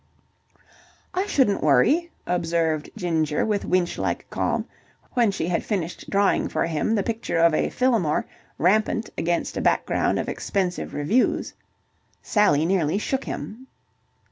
"I 1.13 1.27
shouldn't 1.27 1.61
worry," 1.61 2.09
observed 2.25 2.89
Ginger 2.97 3.45
with 3.45 3.63
Winch 3.63 3.99
like 3.99 4.27
calm, 4.31 4.65
when 5.13 5.29
she 5.29 5.47
had 5.49 5.63
finished 5.63 6.09
drawing 6.09 6.49
for 6.49 6.65
him 6.65 6.95
the 6.95 7.03
picture 7.03 7.37
of 7.37 7.53
a 7.53 7.69
Fillmore 7.69 8.25
rampant 8.57 9.11
against 9.15 9.57
a 9.57 9.61
background 9.61 10.17
of 10.17 10.27
expensive 10.27 10.95
revues. 10.95 11.53
Sally 12.23 12.65
nearly 12.65 12.97
shook 12.97 13.25
him. 13.25 13.67